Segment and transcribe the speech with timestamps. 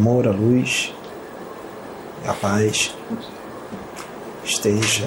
[0.00, 0.94] amor, a luz
[2.26, 2.96] a paz
[4.42, 5.06] esteja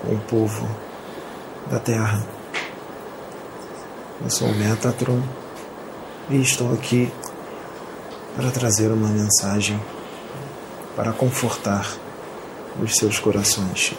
[0.00, 0.66] com o povo
[1.70, 2.26] da terra.
[4.22, 5.22] Eu sou o Metatron
[6.30, 7.12] e estou aqui
[8.34, 9.78] para trazer uma mensagem
[10.96, 11.86] para confortar
[12.82, 13.92] os seus corações.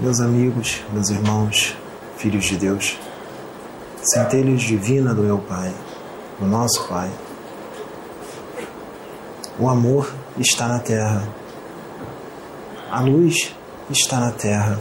[0.00, 1.76] Meus amigos, meus irmãos,
[2.16, 2.96] filhos de Deus,
[4.04, 5.74] centelhas divina do meu Pai,
[6.42, 7.08] do nosso Pai,
[9.58, 11.28] o amor está na terra,
[12.90, 13.54] a luz
[13.88, 14.80] está na terra,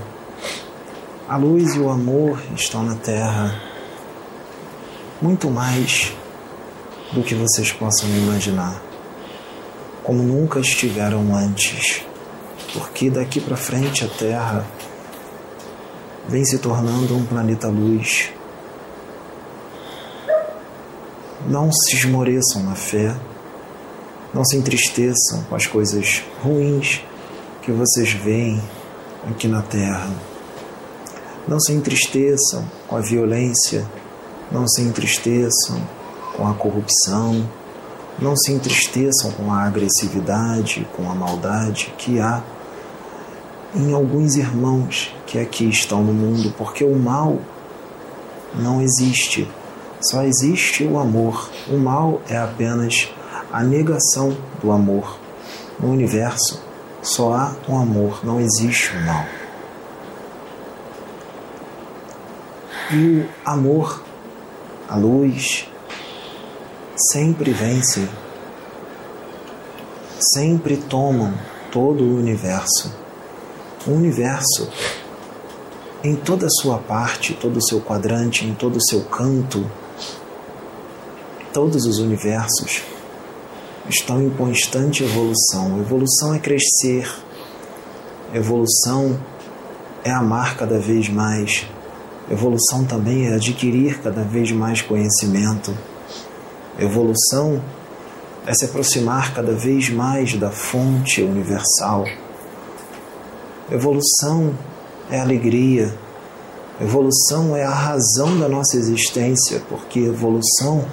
[1.30, 3.62] a luz e o amor estão na terra,
[5.22, 6.12] muito mais
[7.14, 8.82] do que vocês possam imaginar,
[10.04, 12.04] como nunca estiveram antes,
[12.74, 14.66] porque daqui para frente a Terra
[16.28, 18.32] vem se tornando um planeta luz.
[21.52, 23.14] Não se esmoreçam na fé,
[24.34, 27.04] não se entristeçam com as coisas ruins
[27.62, 28.64] que vocês veem
[29.30, 30.10] aqui na Terra.
[31.46, 33.86] Não se entristeçam com a violência,
[34.50, 35.86] não se entristeçam
[36.38, 37.46] com a corrupção,
[38.18, 42.42] não se entristeçam com a agressividade, com a maldade que há
[43.76, 47.40] em alguns irmãos que aqui estão no mundo, porque o mal
[48.56, 49.46] não existe,
[50.02, 51.50] só existe o amor.
[51.70, 53.10] O mal é apenas
[53.52, 55.20] a negação do amor.
[55.80, 56.62] No universo
[57.02, 59.26] só há o amor, não existe o mal.
[62.92, 64.04] E o amor,
[64.88, 65.68] a luz,
[67.12, 68.08] sempre vencem,
[70.34, 71.34] sempre tomam
[71.72, 72.94] todo o universo.
[73.88, 74.70] O universo,
[76.04, 79.66] em toda a sua parte, todo o seu quadrante, em todo o seu canto,
[81.54, 82.82] todos os universos
[83.90, 85.80] estão em constante evolução.
[85.80, 87.12] Evolução é crescer,
[88.34, 89.20] evolução
[90.04, 91.68] é amar cada vez mais,
[92.30, 95.76] evolução também é adquirir cada vez mais conhecimento.
[96.80, 97.62] Evolução
[98.46, 102.06] é se aproximar cada vez mais da fonte universal.
[103.70, 104.56] Evolução
[105.10, 105.94] é alegria.
[106.80, 110.86] Evolução é a razão da nossa existência, porque evolução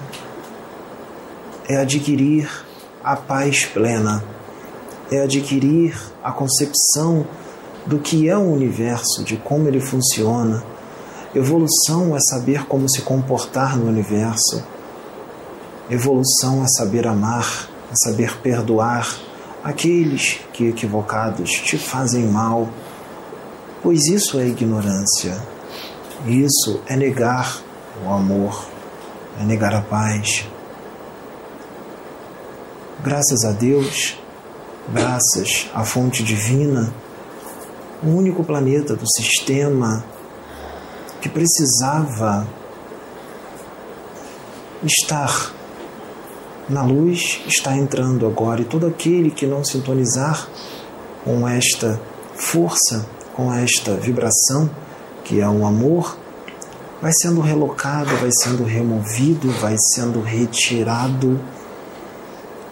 [1.77, 2.49] adquirir
[3.03, 4.23] a paz plena,
[5.11, 7.25] é adquirir a concepção
[7.85, 10.63] do que é o universo, de como ele funciona.
[11.33, 14.63] Evolução é saber como se comportar no universo.
[15.89, 19.17] Evolução é saber amar, é saber perdoar
[19.63, 22.69] aqueles que equivocados te fazem mal,
[23.81, 25.35] pois isso é ignorância.
[26.27, 27.61] Isso é negar
[28.05, 28.67] o amor,
[29.39, 30.45] é negar a paz.
[33.01, 34.17] Graças a Deus,
[34.89, 36.93] graças à fonte divina,
[38.03, 40.03] o único planeta do sistema
[41.21, 42.45] que precisava
[44.83, 45.53] estar
[46.67, 48.59] na luz está entrando agora.
[48.59, 50.49] E todo aquele que não sintonizar
[51.23, 52.01] com esta
[52.35, 54.69] força, com esta vibração
[55.23, 56.17] que é o amor,
[57.01, 61.39] vai sendo relocado, vai sendo removido, vai sendo retirado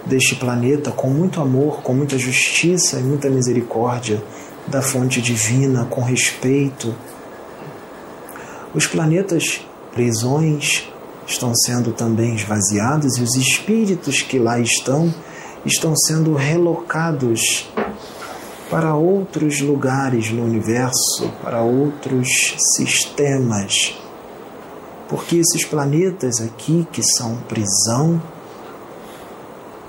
[0.07, 4.23] deste planeta com muito amor, com muita justiça e muita misericórdia
[4.67, 6.93] da fonte divina, com respeito.
[8.73, 9.61] Os planetas
[9.93, 10.89] prisões
[11.25, 15.13] estão sendo também esvaziados e os espíritos que lá estão
[15.65, 17.69] estão sendo relocados
[18.69, 23.97] para outros lugares no universo, para outros sistemas.
[25.09, 28.21] Porque esses planetas aqui, que são prisão,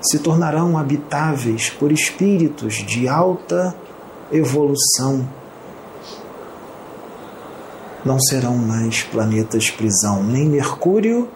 [0.01, 3.75] se tornarão habitáveis por espíritos de alta
[4.31, 5.27] evolução.
[8.05, 11.29] Não serão mais planetas prisão, nem Mercúrio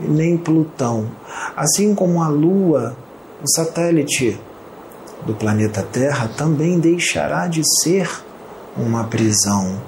[0.00, 1.10] nem Plutão.
[1.56, 2.96] Assim como a Lua,
[3.42, 4.38] o satélite
[5.24, 8.10] do planeta Terra, também deixará de ser
[8.76, 9.78] uma prisão.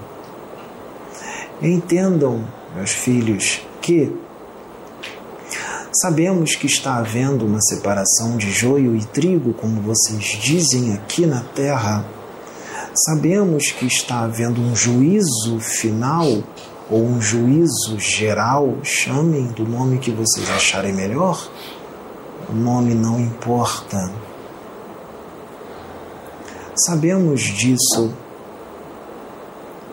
[1.61, 2.45] Entendam,
[2.75, 4.13] meus filhos, que
[6.01, 11.41] sabemos que está havendo uma separação de joio e trigo, como vocês dizem aqui na
[11.41, 12.05] Terra.
[13.05, 16.27] Sabemos que está havendo um juízo final
[16.91, 21.49] ou um juízo geral, chamem do nome que vocês acharem melhor,
[22.49, 24.11] o nome não importa.
[26.75, 28.13] Sabemos disso,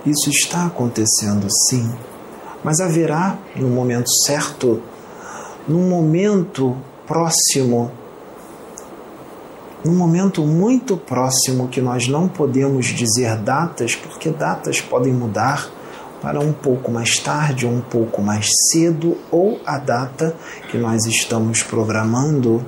[0.05, 1.89] isso está acontecendo sim,
[2.63, 4.81] mas haverá no momento certo
[5.67, 6.75] num momento
[7.07, 7.91] próximo,
[9.83, 15.69] num momento muito próximo que nós não podemos dizer datas, porque datas podem mudar
[16.21, 20.35] para um pouco mais tarde um pouco mais cedo, ou a data
[20.71, 22.65] que nós estamos programando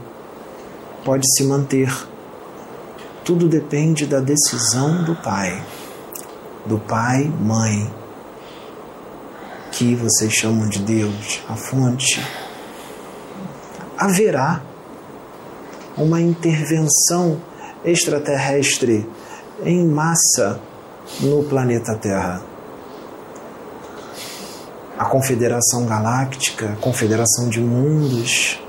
[1.06, 1.90] pode se manter.
[3.24, 5.64] Tudo depende da decisão do pai,
[6.66, 7.90] do pai, mãe,
[9.72, 12.22] que vocês chamam de Deus, a fonte
[13.98, 14.62] haverá
[15.98, 17.42] uma intervenção
[17.84, 19.08] extraterrestre
[19.64, 20.60] em massa
[21.22, 22.42] no planeta Terra.
[24.98, 28.60] A Confederação Galáctica, a Confederação de Mundos,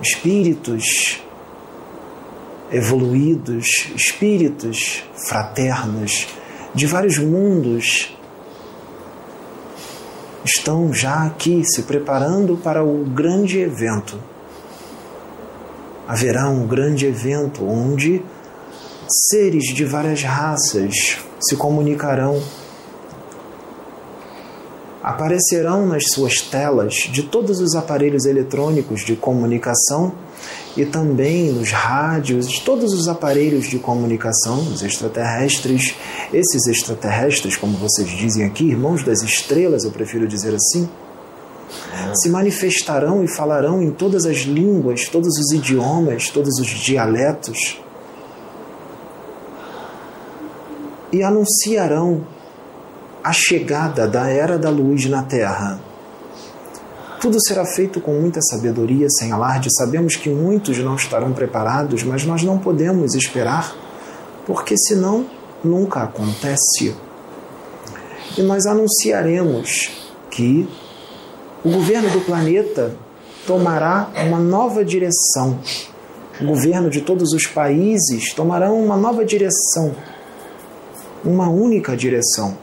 [0.00, 1.22] espíritos
[2.70, 6.26] evoluídos, espíritos fraternos
[6.74, 8.16] de vários mundos
[10.44, 14.18] estão já aqui se preparando para o grande evento
[16.08, 18.24] haverá um grande evento onde
[19.30, 22.42] seres de várias raças se comunicarão.
[25.02, 30.14] Aparecerão nas suas telas de todos os aparelhos eletrônicos de comunicação
[30.76, 35.94] e também nos rádios, de todos os aparelhos de comunicação, os extraterrestres.
[36.32, 40.88] Esses extraterrestres, como vocês dizem aqui, irmãos das estrelas, eu prefiro dizer assim,
[42.14, 47.78] se manifestarão e falarão em todas as línguas, todos os idiomas, todos os dialetos
[51.12, 52.26] e anunciarão
[53.22, 55.80] a chegada da era da luz na terra.
[57.20, 59.68] Tudo será feito com muita sabedoria, sem alarde.
[59.76, 63.74] Sabemos que muitos não estarão preparados, mas nós não podemos esperar,
[64.46, 65.26] porque senão
[65.64, 66.94] nunca acontece.
[68.36, 69.90] E nós anunciaremos
[70.30, 70.68] que
[71.68, 72.96] o governo do planeta
[73.46, 75.60] tomará uma nova direção.
[76.40, 79.94] O governo de todos os países tomará uma nova direção,
[81.22, 82.56] uma única direção.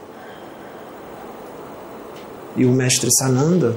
[2.56, 3.76] E o mestre Sananda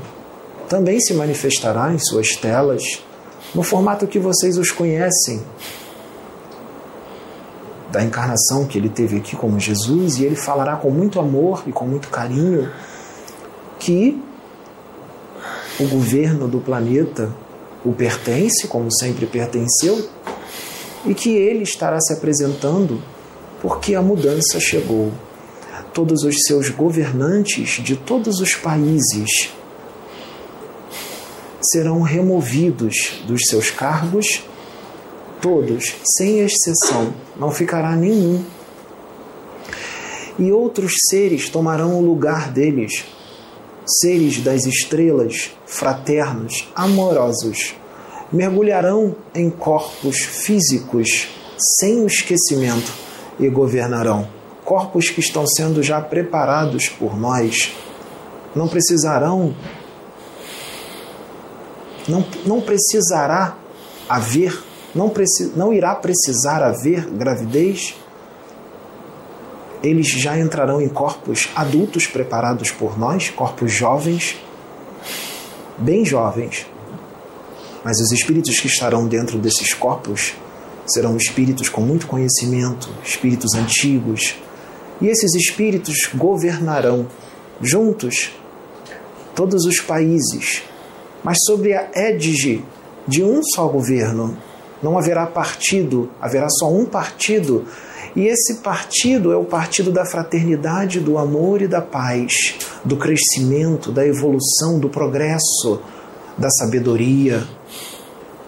[0.68, 3.04] também se manifestará em suas telas,
[3.54, 5.44] no formato que vocês os conhecem,
[7.92, 11.72] da encarnação que ele teve aqui como Jesus, e ele falará com muito amor e
[11.72, 12.72] com muito carinho
[13.78, 14.20] que
[15.80, 17.34] o governo do planeta
[17.84, 20.10] o pertence, como sempre pertenceu,
[21.06, 23.02] e que ele estará se apresentando
[23.62, 25.12] porque a mudança chegou.
[25.94, 29.50] Todos os seus governantes de todos os países
[31.62, 34.44] serão removidos dos seus cargos,
[35.42, 38.44] todos, sem exceção, não ficará nenhum.
[40.38, 43.06] E outros seres tomarão o lugar deles,
[44.02, 47.76] seres das estrelas, fraternos, amorosos,
[48.32, 51.30] mergulharão em corpos físicos
[51.80, 52.92] sem o esquecimento
[53.40, 54.28] e governarão.
[54.64, 57.74] Corpos que estão sendo já preparados por nós.
[58.56, 59.56] Não precisarão,
[62.08, 63.56] não, não precisará
[64.08, 64.58] haver,
[64.94, 67.96] não, preci, não irá precisar haver gravidez
[69.82, 74.38] eles já entrarão em corpos adultos preparados por nós, corpos jovens,
[75.78, 76.66] bem jovens.
[77.84, 80.34] Mas os espíritos que estarão dentro desses corpos
[80.86, 84.36] serão espíritos com muito conhecimento, espíritos antigos.
[85.00, 87.08] E esses espíritos governarão
[87.62, 88.32] juntos
[89.34, 90.64] todos os países,
[91.24, 92.64] mas sobre a égide
[93.08, 94.38] de um só governo.
[94.84, 97.66] Não haverá partido, haverá só um partido
[98.16, 103.92] e esse partido é o partido da fraternidade, do amor e da paz, do crescimento,
[103.92, 105.82] da evolução, do progresso,
[106.38, 107.44] da sabedoria,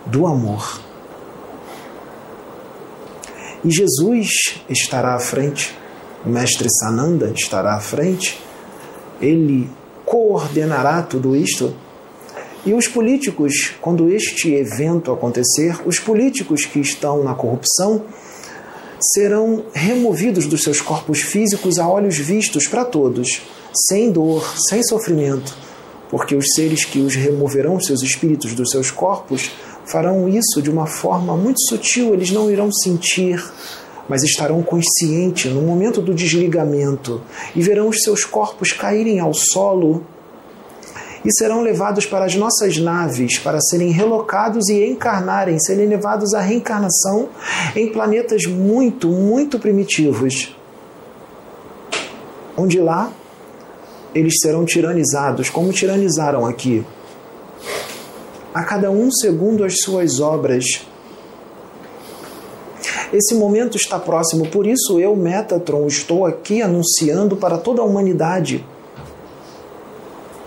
[0.06, 0.82] do amor.
[3.64, 4.30] E Jesus
[4.70, 5.78] estará à frente,
[6.26, 8.42] o mestre Sananda estará à frente,
[9.22, 9.70] ele
[10.04, 11.74] coordenará tudo isto.
[12.66, 18.04] E os políticos, quando este evento acontecer, os políticos que estão na corrupção,
[19.14, 23.42] serão removidos dos seus corpos físicos a olhos vistos para todos,
[23.88, 25.56] sem dor, sem sofrimento,
[26.10, 29.52] porque os seres que os removerão, seus espíritos dos seus corpos,
[29.86, 33.44] farão isso de uma forma muito sutil, eles não irão sentir,
[34.08, 37.22] mas estarão conscientes no momento do desligamento
[37.56, 40.06] e verão os seus corpos caírem ao solo
[41.24, 46.42] e serão levados para as nossas naves para serem relocados e encarnarem, serem levados à
[46.42, 47.30] reencarnação
[47.76, 50.56] em planetas muito, muito primitivos.
[52.58, 53.12] Onde lá
[54.14, 56.84] eles serão tiranizados, como tiranizaram aqui.
[58.54, 60.66] a cada um segundo as suas obras.
[63.14, 68.66] Esse momento está próximo, por isso eu, Metatron, estou aqui anunciando para toda a humanidade.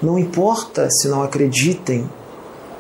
[0.05, 2.07] Não importa se não acreditem,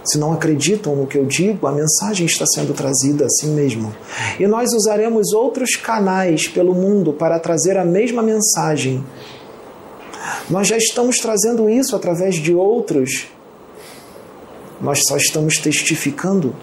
[0.04, 3.96] se não acreditam no que eu digo, a mensagem está sendo trazida assim mesmo.
[4.38, 9.02] E nós usaremos outros canais pelo mundo para trazer a mesma mensagem.
[10.50, 13.26] Nós já estamos trazendo isso através de outros.
[14.78, 16.54] Nós só estamos testificando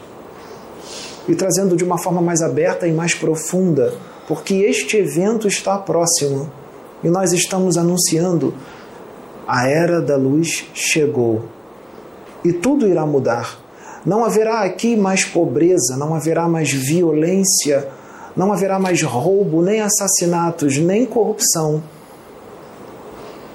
[1.27, 3.95] e trazendo de uma forma mais aberta e mais profunda,
[4.27, 6.51] porque este evento está próximo
[7.03, 8.53] e nós estamos anunciando
[9.47, 11.43] a era da luz chegou
[12.43, 13.59] e tudo irá mudar.
[14.05, 17.87] Não haverá aqui mais pobreza, não haverá mais violência,
[18.35, 21.83] não haverá mais roubo, nem assassinatos, nem corrupção.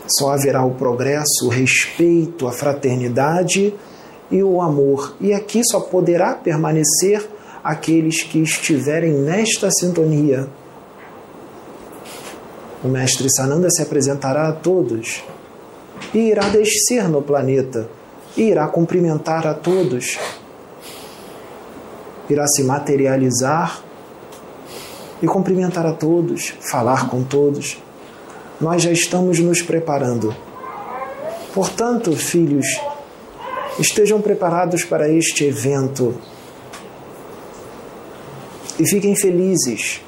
[0.07, 3.75] Só haverá o progresso, o respeito, a fraternidade
[4.31, 5.17] e o amor.
[5.21, 7.29] E aqui só poderá permanecer
[7.65, 10.49] aqueles que estiverem nesta sintonia.
[12.85, 15.25] O Mestre Sananda se apresentará a todos
[16.15, 17.89] e irá descer no planeta
[18.37, 20.19] e irá cumprimentar a todos,
[22.29, 23.83] irá se materializar
[25.23, 27.79] e cumprimentar a todos, falar com todos.
[28.61, 30.35] Nós já estamos nos preparando.
[31.55, 32.79] Portanto, filhos,
[33.79, 36.15] estejam preparados para este evento
[38.79, 40.03] e fiquem felizes.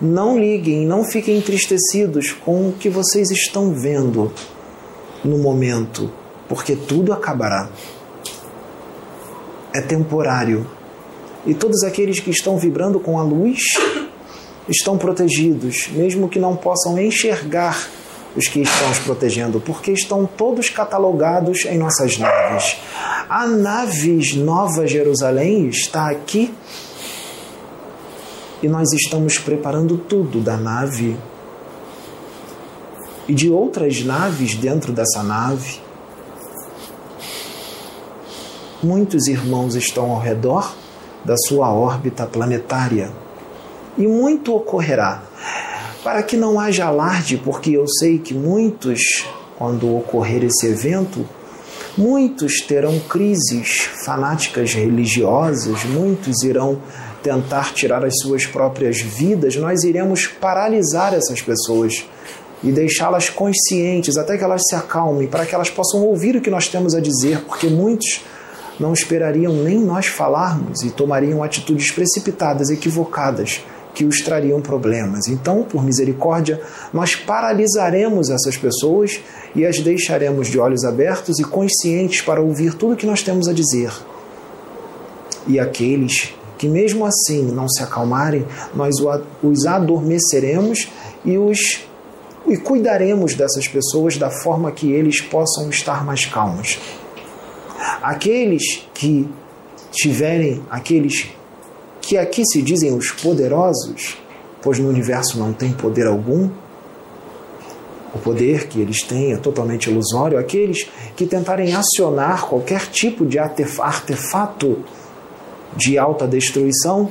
[0.00, 4.32] Não liguem, não fiquem entristecidos com o que vocês estão vendo
[5.24, 6.10] no momento
[6.52, 7.70] porque tudo acabará.
[9.72, 10.66] É temporário.
[11.46, 13.58] E todos aqueles que estão vibrando com a luz
[14.68, 17.88] estão protegidos, mesmo que não possam enxergar
[18.36, 22.76] os que estão os protegendo, porque estão todos catalogados em nossas naves.
[23.30, 26.52] A naves Nova Jerusalém está aqui
[28.62, 31.16] e nós estamos preparando tudo da nave
[33.28, 35.80] e de outras naves dentro dessa nave
[38.82, 40.74] muitos irmãos estão ao redor
[41.24, 43.10] da sua órbita planetária.
[43.96, 45.22] E muito ocorrerá.
[46.02, 49.24] Para que não haja alarde, porque eu sei que muitos,
[49.56, 51.24] quando ocorrer esse evento,
[51.96, 56.80] muitos terão crises fanáticas religiosas, muitos irão
[57.22, 62.04] tentar tirar as suas próprias vidas, nós iremos paralisar essas pessoas
[62.62, 66.50] e deixá-las conscientes até que elas se acalmem, para que elas possam ouvir o que
[66.50, 68.22] nós temos a dizer, porque muitos
[68.78, 73.62] não esperariam nem nós falarmos e tomariam atitudes precipitadas, equivocadas,
[73.94, 75.28] que os trariam problemas.
[75.28, 76.60] Então, por misericórdia,
[76.92, 79.20] nós paralisaremos essas pessoas
[79.54, 83.48] e as deixaremos de olhos abertos e conscientes para ouvir tudo o que nós temos
[83.48, 83.92] a dizer.
[85.46, 88.94] E aqueles que, mesmo assim, não se acalmarem, nós
[89.42, 90.88] os adormeceremos
[91.24, 91.91] e os
[92.46, 96.78] e cuidaremos dessas pessoas da forma que eles possam estar mais calmos.
[98.02, 99.28] Aqueles que
[99.90, 101.28] tiverem, aqueles
[102.00, 104.18] que aqui se dizem os poderosos,
[104.60, 106.50] pois no universo não tem poder algum,
[108.14, 113.38] o poder que eles têm é totalmente ilusório, aqueles que tentarem acionar qualquer tipo de
[113.38, 114.84] artefato
[115.74, 117.08] de alta destruição,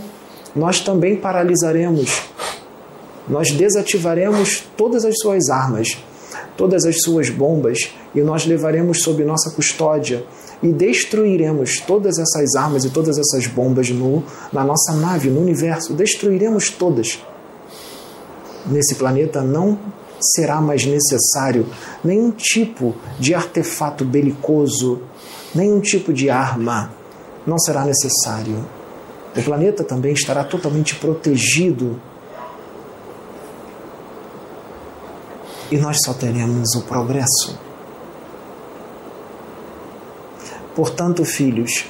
[0.55, 2.21] nós também paralisaremos,
[3.27, 5.97] nós desativaremos todas as suas armas,
[6.57, 10.25] todas as suas bombas e nós levaremos sob nossa custódia
[10.61, 15.93] e destruiremos todas essas armas e todas essas bombas no, na nossa nave, no universo.
[15.93, 17.19] Destruiremos todas.
[18.65, 19.77] Nesse planeta não
[20.35, 21.65] será mais necessário
[22.03, 25.01] nenhum tipo de artefato belicoso,
[25.53, 26.91] nenhum tipo de arma.
[27.45, 28.63] Não será necessário.
[29.35, 31.99] O planeta também estará totalmente protegido.
[35.71, 37.57] E nós só teremos o progresso.
[40.75, 41.85] Portanto, filhos,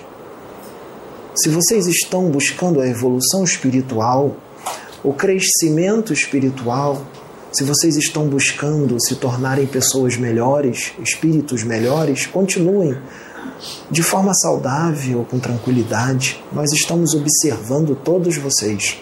[1.36, 4.38] se vocês estão buscando a evolução espiritual,
[5.04, 7.02] o crescimento espiritual,
[7.52, 12.96] se vocês estão buscando se tornarem pessoas melhores, espíritos melhores, continuem
[13.90, 16.44] de forma saudável, com tranquilidade.
[16.52, 18.98] Nós estamos observando todos vocês.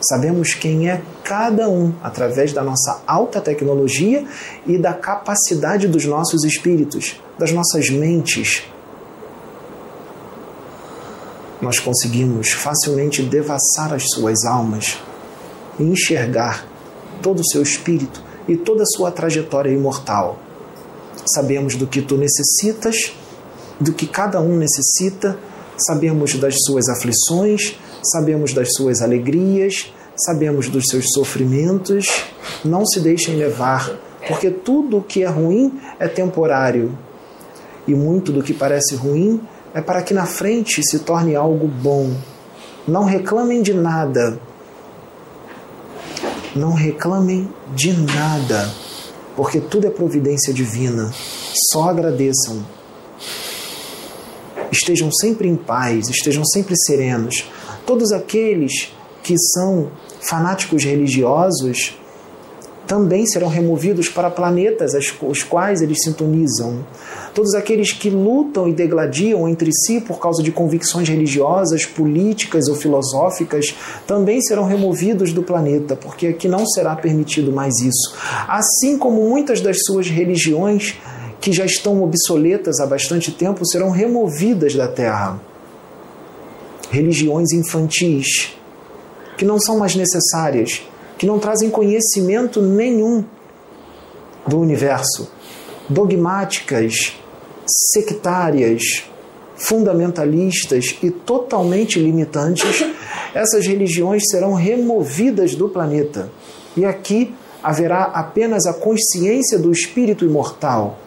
[0.00, 4.26] Sabemos quem é cada um através da nossa alta tecnologia
[4.66, 8.64] e da capacidade dos nossos espíritos, das nossas mentes,
[11.60, 14.98] nós conseguimos facilmente devassar as suas almas
[15.78, 16.66] e enxergar
[17.20, 20.38] todo o seu espírito e toda a sua trajetória imortal.
[21.34, 23.12] Sabemos do que tu necessitas,
[23.78, 25.38] do que cada um necessita
[25.86, 32.06] sabemos das suas aflições, sabemos das suas alegrias, sabemos dos seus sofrimentos.
[32.64, 33.90] Não se deixem levar,
[34.26, 36.96] porque tudo o que é ruim é temporário.
[37.86, 39.40] E muito do que parece ruim
[39.74, 42.14] é para que na frente se torne algo bom.
[42.86, 44.38] Não reclamem de nada.
[46.54, 48.68] Não reclamem de nada,
[49.36, 51.10] porque tudo é providência divina.
[51.70, 52.64] Só agradeçam.
[54.72, 57.44] Estejam sempre em paz, estejam sempre serenos.
[57.90, 61.98] Todos aqueles que são fanáticos religiosos
[62.86, 66.86] também serão removidos para planetas os quais eles sintonizam.
[67.34, 72.76] Todos aqueles que lutam e degladiam entre si por causa de convicções religiosas, políticas ou
[72.76, 73.74] filosóficas
[74.06, 78.14] também serão removidos do planeta, porque aqui não será permitido mais isso.
[78.46, 80.96] Assim como muitas das suas religiões
[81.40, 85.49] que já estão obsoletas há bastante tempo serão removidas da Terra.
[86.90, 88.54] Religiões infantis,
[89.36, 90.82] que não são mais necessárias,
[91.16, 93.24] que não trazem conhecimento nenhum
[94.46, 95.30] do universo,
[95.88, 97.14] dogmáticas,
[97.92, 99.04] sectárias,
[99.56, 102.84] fundamentalistas e totalmente limitantes,
[103.34, 106.32] essas religiões serão removidas do planeta.
[106.76, 110.98] E aqui haverá apenas a consciência do espírito imortal,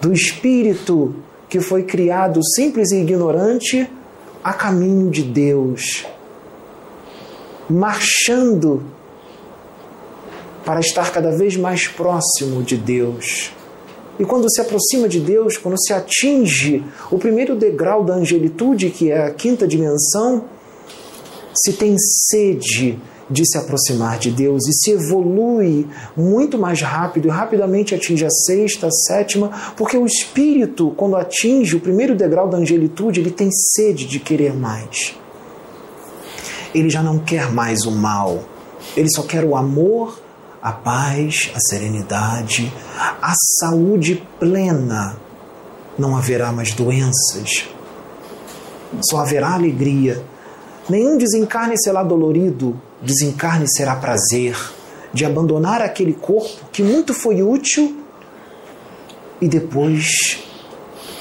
[0.00, 1.14] do espírito
[1.52, 3.86] que foi criado simples e ignorante
[4.42, 6.06] a caminho de Deus,
[7.68, 8.82] marchando
[10.64, 13.52] para estar cada vez mais próximo de Deus.
[14.18, 19.10] E quando se aproxima de Deus, quando se atinge o primeiro degrau da angelitude, que
[19.10, 20.46] é a quinta dimensão,
[21.52, 22.98] se tem sede
[23.32, 28.30] de se aproximar de Deus e se evolui muito mais rápido e rapidamente atinge a
[28.30, 33.50] sexta, a sétima, porque o espírito, quando atinge o primeiro degrau da angelitude, ele tem
[33.50, 35.16] sede de querer mais.
[36.74, 38.44] Ele já não quer mais o mal,
[38.96, 40.20] ele só quer o amor,
[40.62, 45.16] a paz, a serenidade, a saúde plena.
[45.98, 47.68] Não haverá mais doenças,
[49.10, 50.22] só haverá alegria.
[50.88, 54.56] Nenhum desencarne será dolorido, desencarne será prazer
[55.12, 58.02] de abandonar aquele corpo que muito foi útil
[59.40, 60.42] e depois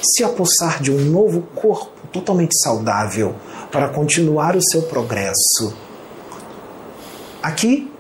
[0.02, 3.36] se apossar de um novo corpo totalmente saudável
[3.71, 5.76] para continuar o seu progresso.
[7.41, 7.91] Aqui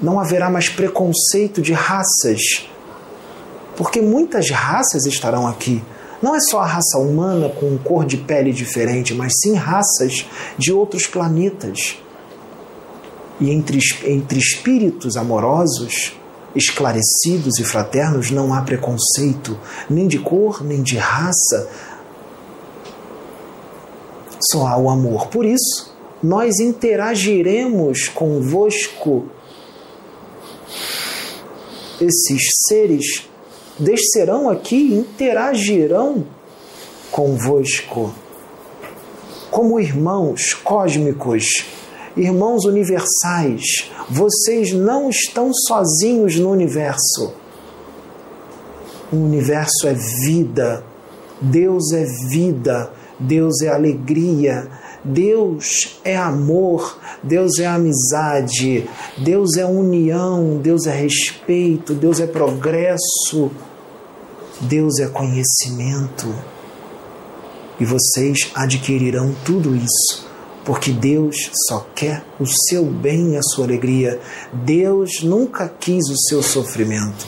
[0.00, 2.68] não haverá mais preconceito de raças,
[3.76, 5.82] porque muitas raças estarão aqui.
[6.20, 10.26] Não é só a raça humana com cor de pele diferente, mas sim raças
[10.56, 11.96] de outros planetas
[13.40, 16.12] e entre, entre espíritos amorosos,
[16.54, 21.70] esclarecidos e fraternos, não há preconceito, nem de cor, nem de raça.
[24.40, 25.28] Só há o amor.
[25.28, 29.26] Por isso, nós interagiremos convosco.
[32.00, 33.27] Esses seres
[33.78, 36.24] descerão aqui e interagirão
[37.10, 38.14] convosco
[39.50, 41.44] como irmãos cósmicos
[42.18, 47.32] Irmãos universais, vocês não estão sozinhos no universo.
[49.12, 50.82] O universo é vida,
[51.40, 54.68] Deus é vida, Deus é alegria,
[55.04, 63.50] Deus é amor, Deus é amizade, Deus é união, Deus é respeito, Deus é progresso,
[64.60, 66.34] Deus é conhecimento.
[67.80, 70.28] E vocês adquirirão tudo isso
[70.68, 74.20] porque Deus só quer o seu bem e a sua alegria.
[74.52, 77.26] Deus nunca quis o seu sofrimento.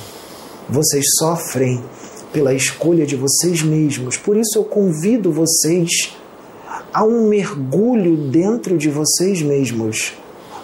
[0.68, 1.82] Vocês sofrem
[2.34, 4.18] pela escolha de vocês mesmos.
[4.18, 6.14] Por isso eu convido vocês
[6.92, 10.14] a um mergulho dentro de vocês mesmos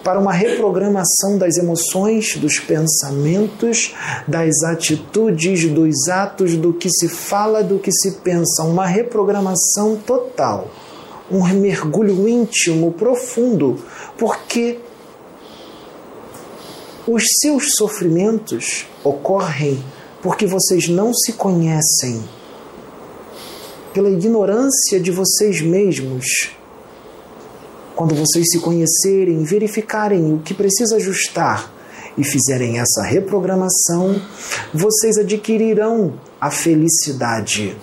[0.03, 3.93] para uma reprogramação das emoções, dos pensamentos,
[4.25, 10.69] das atitudes, dos atos, do que se fala, do que se pensa, uma reprogramação total.
[11.29, 13.79] Um mergulho íntimo, profundo,
[14.17, 14.79] porque
[17.05, 19.83] os seus sofrimentos ocorrem
[20.21, 22.21] porque vocês não se conhecem,
[23.97, 26.51] pela ignorância de vocês mesmos.
[27.95, 31.73] Quando vocês se conhecerem, verificarem o que precisa ajustar
[32.15, 34.21] e fizerem essa reprogramação,
[34.71, 37.75] vocês adquirirão a felicidade.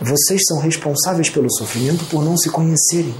[0.00, 3.16] Vocês são responsáveis pelo sofrimento por não se conhecerem,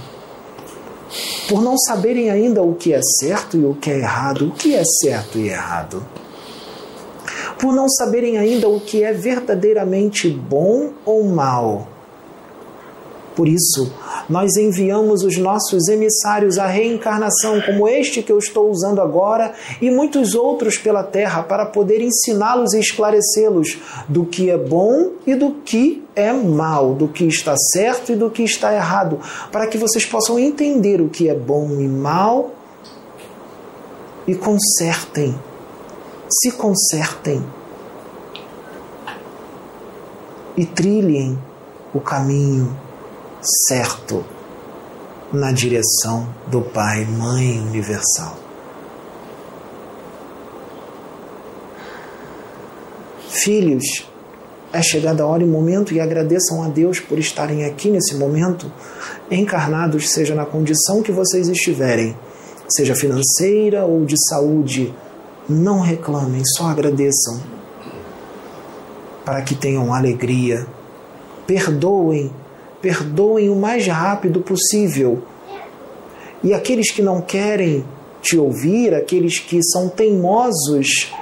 [1.49, 4.73] por não saberem ainda o que é certo e o que é errado, o que
[4.73, 6.20] é certo e errado.
[7.61, 11.87] Por não saberem ainda o que é verdadeiramente bom ou mal.
[13.35, 13.93] Por isso,
[14.27, 19.91] nós enviamos os nossos emissários à reencarnação, como este que eu estou usando agora, e
[19.91, 23.77] muitos outros pela terra, para poder ensiná-los e esclarecê-los
[24.09, 28.29] do que é bom e do que é mal, do que está certo e do
[28.29, 29.19] que está errado,
[29.51, 32.51] para que vocês possam entender o que é bom e mal
[34.27, 35.35] e consertem.
[36.33, 37.43] Se consertem
[40.55, 41.37] e trilhem
[41.93, 42.73] o caminho
[43.67, 44.23] certo
[45.33, 48.37] na direção do Pai, Mãe Universal.
[53.27, 54.09] Filhos,
[54.71, 58.71] é chegada a hora e momento e agradeçam a Deus por estarem aqui nesse momento,
[59.29, 62.15] encarnados, seja na condição que vocês estiverem,
[62.69, 64.93] seja financeira ou de saúde.
[65.47, 67.41] Não reclamem, só agradeçam,
[69.25, 70.65] para que tenham alegria.
[71.45, 72.31] Perdoem
[72.81, 75.21] perdoem o mais rápido possível.
[76.43, 77.85] E aqueles que não querem
[78.21, 81.13] te ouvir, aqueles que são teimosos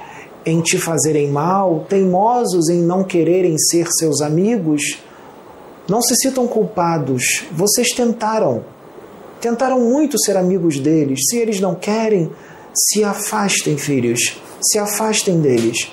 [0.44, 4.98] em te fazerem mal, teimosos em não quererem ser seus amigos,
[5.86, 7.44] não se sintam culpados.
[7.52, 8.64] Vocês tentaram.
[9.40, 11.20] Tentaram muito ser amigos deles.
[11.28, 12.30] Se eles não querem,
[12.74, 14.40] se afastem, filhos.
[14.60, 15.90] Se afastem deles.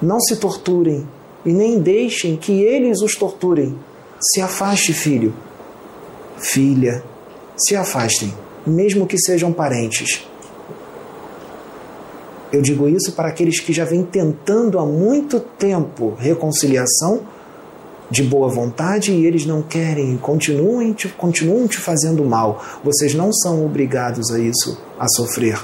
[0.00, 1.06] Não se torturem
[1.44, 3.78] e nem deixem que eles os torturem.
[4.20, 5.34] Se afaste, filho,
[6.38, 7.02] filha,
[7.56, 8.32] se afastem,
[8.66, 10.26] mesmo que sejam parentes.
[12.52, 17.20] Eu digo isso para aqueles que já vêm tentando há muito tempo reconciliação
[18.10, 22.62] de boa vontade e eles não querem, continuem te, continuam te fazendo mal.
[22.84, 25.58] Vocês não são obrigados a isso, a sofrer.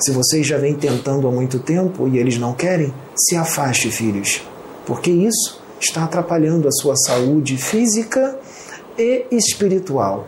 [0.00, 4.42] Se vocês já vêm tentando há muito tempo e eles não querem, se afaste, filhos,
[4.84, 8.38] porque isso está atrapalhando a sua saúde física
[8.98, 10.26] e espiritual.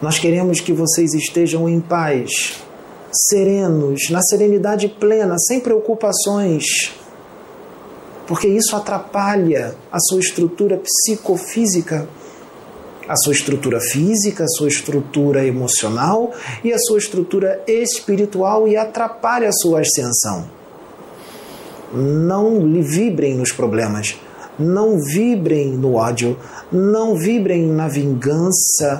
[0.00, 2.62] Nós queremos que vocês estejam em paz,
[3.30, 6.64] serenos, na serenidade plena, sem preocupações,
[8.26, 12.08] porque isso atrapalha a sua estrutura psicofísica
[13.08, 16.32] a sua estrutura física, a sua estrutura emocional
[16.62, 20.48] e a sua estrutura espiritual e atrapalha a sua ascensão.
[21.92, 24.18] Não vibrem nos problemas,
[24.58, 26.36] não vibrem no ódio,
[26.72, 28.98] não vibrem na vingança,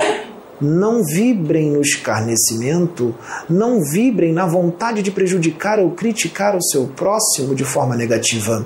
[0.61, 3.15] não vibrem no escarnecimento,
[3.49, 8.65] não vibrem na vontade de prejudicar ou criticar o seu próximo de forma negativa.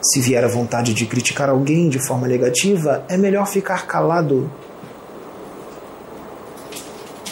[0.00, 4.50] Se vier a vontade de criticar alguém de forma negativa, é melhor ficar calado.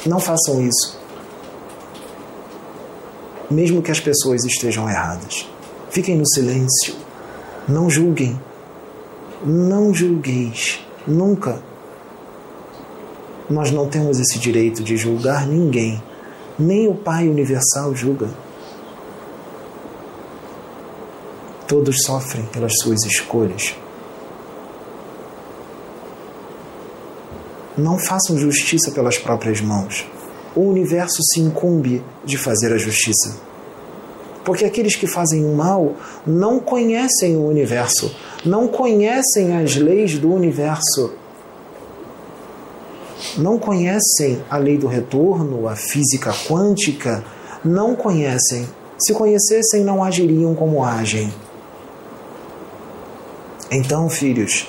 [0.05, 0.99] Não façam isso.
[3.49, 5.49] Mesmo que as pessoas estejam erradas.
[5.91, 6.95] Fiquem no silêncio.
[7.69, 8.41] Não julguem.
[9.45, 10.85] Não julgueis.
[11.07, 11.63] Nunca.
[13.49, 16.03] Nós não temos esse direito de julgar ninguém.
[16.59, 18.29] Nem o Pai Universal julga.
[21.67, 23.75] Todos sofrem pelas suas escolhas.
[27.77, 30.07] Não façam justiça pelas próprias mãos.
[30.55, 33.37] O universo se incumbe de fazer a justiça.
[34.45, 40.33] Porque aqueles que fazem o mal não conhecem o universo, não conhecem as leis do
[40.33, 41.13] universo,
[43.37, 47.25] não conhecem a lei do retorno, a física quântica,
[47.65, 48.69] não conhecem.
[48.99, 51.31] Se conhecessem, não agiriam como agem.
[53.71, 54.69] Então, filhos,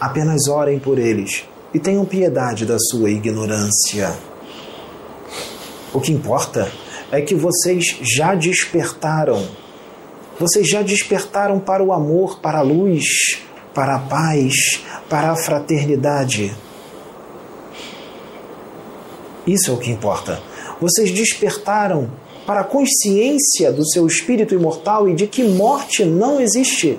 [0.00, 4.16] apenas orem por eles e tenham piedade da sua ignorância.
[5.92, 6.70] O que importa
[7.12, 9.46] é que vocês já despertaram.
[10.38, 13.04] Vocês já despertaram para o amor, para a luz,
[13.74, 16.54] para a paz, para a fraternidade.
[19.46, 20.40] Isso é o que importa.
[20.80, 22.10] Vocês despertaram
[22.46, 26.98] para a consciência do seu espírito imortal e de que morte não existe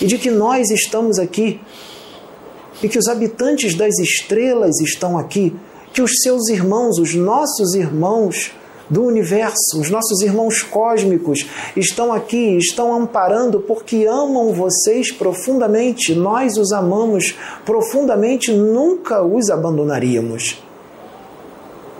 [0.00, 1.60] e de que nós estamos aqui.
[2.82, 5.54] E que os habitantes das estrelas estão aqui,
[5.92, 8.52] que os seus irmãos, os nossos irmãos
[8.90, 16.56] do universo, os nossos irmãos cósmicos estão aqui, estão amparando porque amam vocês profundamente, nós
[16.58, 20.62] os amamos profundamente, nunca os abandonaríamos.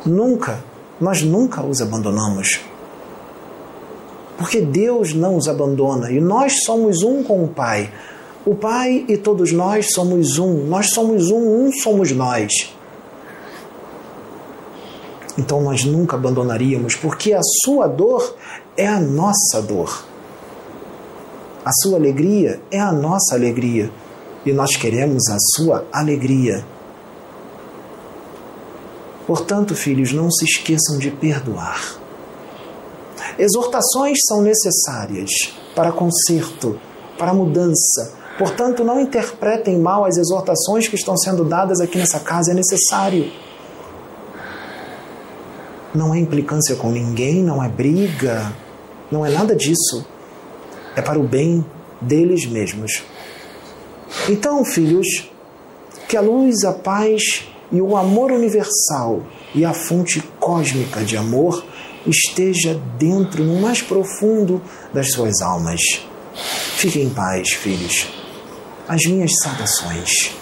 [0.04, 0.62] Nunca,
[1.00, 2.60] nós nunca os abandonamos.
[4.36, 7.92] Porque Deus não os abandona e nós somos um com o Pai.
[8.44, 10.66] O Pai e todos nós somos um.
[10.66, 12.52] Nós somos um, um somos nós.
[15.38, 18.34] Então nós nunca abandonaríamos, porque a sua dor
[18.76, 20.04] é a nossa dor.
[21.64, 23.90] A sua alegria é a nossa alegria.
[24.44, 26.64] E nós queremos a sua alegria.
[29.26, 32.01] Portanto, filhos, não se esqueçam de perdoar.
[33.38, 35.30] Exortações são necessárias
[35.74, 36.78] para conserto,
[37.18, 38.14] para mudança.
[38.38, 43.30] Portanto, não interpretem mal as exortações que estão sendo dadas aqui nessa casa, é necessário.
[45.94, 48.52] Não é implicância com ninguém, não é briga,
[49.10, 50.06] não é nada disso.
[50.96, 51.64] É para o bem
[52.00, 53.02] deles mesmos.
[54.28, 55.30] Então, filhos,
[56.08, 59.22] que a luz, a paz e o amor universal
[59.54, 61.64] e a fonte cósmica de amor
[62.06, 64.60] esteja dentro, no mais profundo
[64.92, 65.80] das suas almas.
[66.76, 68.08] Fiquem em paz, filhos.
[68.88, 70.41] As minhas saudações.